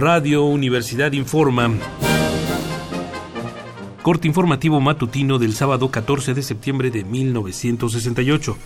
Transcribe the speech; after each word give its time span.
Radio 0.00 0.44
Universidad 0.44 1.12
Informa. 1.12 1.70
Corte 4.00 4.26
informativo 4.26 4.80
matutino 4.80 5.38
del 5.38 5.52
sábado 5.52 5.90
14 5.90 6.32
de 6.32 6.42
septiembre 6.42 6.90
de 6.90 7.04
1968. 7.04 8.56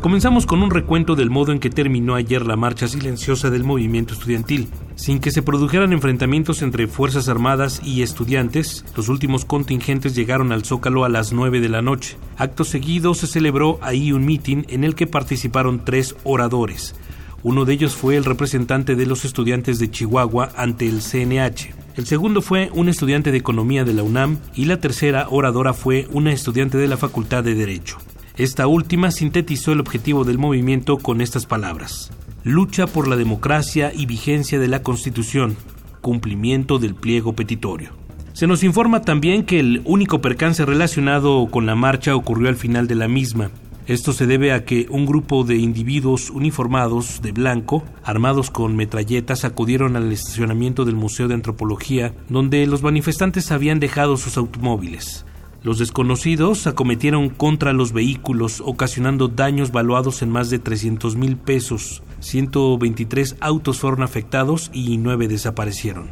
Comenzamos 0.00 0.46
con 0.46 0.62
un 0.62 0.70
recuento 0.70 1.14
del 1.14 1.28
modo 1.28 1.52
en 1.52 1.58
que 1.58 1.68
terminó 1.68 2.14
ayer 2.14 2.46
la 2.46 2.56
marcha 2.56 2.88
silenciosa 2.88 3.50
del 3.50 3.64
movimiento 3.64 4.14
estudiantil. 4.14 4.66
Sin 4.94 5.20
que 5.20 5.30
se 5.30 5.42
produjeran 5.42 5.92
enfrentamientos 5.92 6.62
entre 6.62 6.86
Fuerzas 6.86 7.28
Armadas 7.28 7.82
y 7.84 8.00
estudiantes, 8.00 8.82
los 8.96 9.10
últimos 9.10 9.44
contingentes 9.44 10.14
llegaron 10.14 10.52
al 10.52 10.64
Zócalo 10.64 11.04
a 11.04 11.10
las 11.10 11.34
9 11.34 11.60
de 11.60 11.68
la 11.68 11.82
noche. 11.82 12.16
Acto 12.38 12.64
seguido 12.64 13.12
se 13.12 13.26
celebró 13.26 13.78
ahí 13.82 14.10
un 14.12 14.24
mitin 14.24 14.64
en 14.70 14.84
el 14.84 14.94
que 14.94 15.06
participaron 15.06 15.84
tres 15.84 16.16
oradores. 16.24 16.94
Uno 17.42 17.66
de 17.66 17.74
ellos 17.74 17.94
fue 17.94 18.16
el 18.16 18.24
representante 18.24 18.96
de 18.96 19.04
los 19.04 19.26
estudiantes 19.26 19.78
de 19.78 19.90
Chihuahua 19.90 20.50
ante 20.56 20.88
el 20.88 21.02
CNH. 21.02 21.74
El 21.96 22.06
segundo 22.06 22.40
fue 22.40 22.70
un 22.72 22.88
estudiante 22.88 23.32
de 23.32 23.38
Economía 23.38 23.84
de 23.84 23.92
la 23.92 24.02
UNAM 24.02 24.38
y 24.54 24.64
la 24.64 24.78
tercera 24.78 25.26
oradora 25.28 25.74
fue 25.74 26.08
una 26.10 26.32
estudiante 26.32 26.78
de 26.78 26.88
la 26.88 26.96
Facultad 26.96 27.44
de 27.44 27.54
Derecho. 27.54 27.98
Esta 28.40 28.66
última 28.66 29.10
sintetizó 29.10 29.72
el 29.72 29.80
objetivo 29.80 30.24
del 30.24 30.38
movimiento 30.38 30.96
con 30.96 31.20
estas 31.20 31.44
palabras. 31.44 32.10
Lucha 32.42 32.86
por 32.86 33.06
la 33.06 33.16
democracia 33.16 33.92
y 33.94 34.06
vigencia 34.06 34.58
de 34.58 34.66
la 34.66 34.82
Constitución, 34.82 35.58
cumplimiento 36.00 36.78
del 36.78 36.94
pliego 36.94 37.34
petitorio. 37.34 37.90
Se 38.32 38.46
nos 38.46 38.64
informa 38.64 39.02
también 39.02 39.44
que 39.44 39.60
el 39.60 39.82
único 39.84 40.22
percance 40.22 40.64
relacionado 40.64 41.48
con 41.50 41.66
la 41.66 41.74
marcha 41.74 42.16
ocurrió 42.16 42.48
al 42.48 42.56
final 42.56 42.86
de 42.86 42.94
la 42.94 43.08
misma. 43.08 43.50
Esto 43.86 44.14
se 44.14 44.26
debe 44.26 44.54
a 44.54 44.64
que 44.64 44.86
un 44.88 45.04
grupo 45.04 45.44
de 45.44 45.56
individuos 45.56 46.30
uniformados 46.30 47.20
de 47.20 47.32
blanco, 47.32 47.84
armados 48.04 48.50
con 48.50 48.74
metralletas, 48.74 49.44
acudieron 49.44 49.96
al 49.96 50.10
estacionamiento 50.10 50.86
del 50.86 50.96
Museo 50.96 51.28
de 51.28 51.34
Antropología, 51.34 52.14
donde 52.30 52.66
los 52.66 52.82
manifestantes 52.82 53.52
habían 53.52 53.80
dejado 53.80 54.16
sus 54.16 54.38
automóviles. 54.38 55.26
Los 55.62 55.78
desconocidos 55.78 56.66
acometieron 56.66 57.28
contra 57.28 57.74
los 57.74 57.92
vehículos, 57.92 58.62
ocasionando 58.64 59.28
daños 59.28 59.72
valuados 59.72 60.22
en 60.22 60.30
más 60.30 60.48
de 60.48 60.58
300 60.58 61.16
mil 61.16 61.36
pesos. 61.36 62.02
123 62.20 63.36
autos 63.40 63.78
fueron 63.78 64.02
afectados 64.02 64.70
y 64.72 64.96
9 64.96 65.28
desaparecieron. 65.28 66.10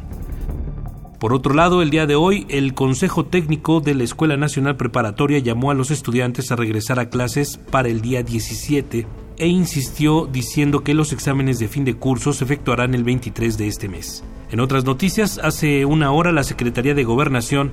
Por 1.19 1.33
otro 1.33 1.53
lado, 1.53 1.81
el 1.81 1.89
día 1.89 2.05
de 2.05 2.15
hoy, 2.15 2.45
el 2.47 2.73
Consejo 2.73 3.25
Técnico 3.25 3.81
de 3.81 3.95
la 3.95 4.03
Escuela 4.03 4.37
Nacional 4.37 4.77
Preparatoria 4.77 5.39
llamó 5.39 5.71
a 5.71 5.73
los 5.73 5.91
estudiantes 5.91 6.51
a 6.51 6.55
regresar 6.55 6.99
a 6.99 7.09
clases 7.09 7.57
para 7.57 7.89
el 7.89 8.01
día 8.01 8.23
17 8.23 9.05
e 9.37 9.47
insistió 9.47 10.27
diciendo 10.31 10.83
que 10.83 10.93
los 10.93 11.11
exámenes 11.11 11.59
de 11.59 11.67
fin 11.67 11.85
de 11.85 11.95
curso 11.95 12.33
se 12.33 12.43
efectuarán 12.43 12.93
el 12.93 13.03
23 13.03 13.57
de 13.57 13.67
este 13.67 13.89
mes. 13.89 14.23
En 14.51 14.59
otras 14.59 14.85
noticias, 14.85 15.39
hace 15.43 15.85
una 15.85 16.11
hora 16.11 16.31
la 16.31 16.43
Secretaría 16.43 16.93
de 16.93 17.03
Gobernación 17.03 17.71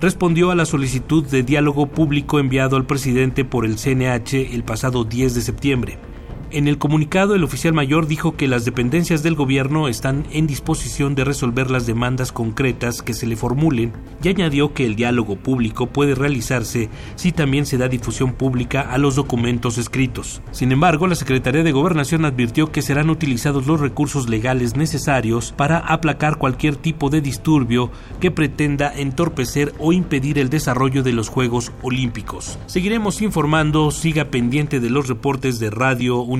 respondió 0.00 0.50
a 0.50 0.54
la 0.54 0.64
solicitud 0.64 1.24
de 1.24 1.42
diálogo 1.42 1.86
público 1.86 2.38
enviado 2.38 2.76
al 2.76 2.86
presidente 2.86 3.44
por 3.44 3.66
el 3.66 3.76
CNH 3.76 4.54
el 4.54 4.64
pasado 4.64 5.04
10 5.04 5.34
de 5.34 5.40
septiembre. 5.42 6.09
En 6.52 6.66
el 6.66 6.78
comunicado, 6.78 7.36
el 7.36 7.44
oficial 7.44 7.74
mayor 7.74 8.08
dijo 8.08 8.36
que 8.36 8.48
las 8.48 8.64
dependencias 8.64 9.22
del 9.22 9.36
gobierno 9.36 9.86
están 9.86 10.26
en 10.32 10.48
disposición 10.48 11.14
de 11.14 11.22
resolver 11.22 11.70
las 11.70 11.86
demandas 11.86 12.32
concretas 12.32 13.02
que 13.02 13.14
se 13.14 13.28
le 13.28 13.36
formulen 13.36 13.92
y 14.20 14.30
añadió 14.30 14.74
que 14.74 14.84
el 14.84 14.96
diálogo 14.96 15.36
público 15.36 15.86
puede 15.86 16.16
realizarse 16.16 16.88
si 17.14 17.30
también 17.30 17.66
se 17.66 17.78
da 17.78 17.86
difusión 17.86 18.32
pública 18.32 18.80
a 18.80 18.98
los 18.98 19.14
documentos 19.14 19.78
escritos. 19.78 20.42
Sin 20.50 20.72
embargo, 20.72 21.06
la 21.06 21.14
Secretaría 21.14 21.62
de 21.62 21.70
Gobernación 21.70 22.24
advirtió 22.24 22.72
que 22.72 22.82
serán 22.82 23.10
utilizados 23.10 23.68
los 23.68 23.78
recursos 23.78 24.28
legales 24.28 24.74
necesarios 24.74 25.54
para 25.56 25.78
aplacar 25.78 26.36
cualquier 26.36 26.74
tipo 26.74 27.10
de 27.10 27.20
disturbio 27.20 27.92
que 28.18 28.32
pretenda 28.32 28.92
entorpecer 28.92 29.72
o 29.78 29.92
impedir 29.92 30.36
el 30.36 30.50
desarrollo 30.50 31.04
de 31.04 31.12
los 31.12 31.28
Juegos 31.28 31.70
Olímpicos. 31.82 32.58
Seguiremos 32.66 33.22
informando, 33.22 33.92
siga 33.92 34.24
pendiente 34.24 34.80
de 34.80 34.90
los 34.90 35.06
reportes 35.06 35.60
de 35.60 35.70
Radio 35.70 36.18
universidad. 36.22 36.39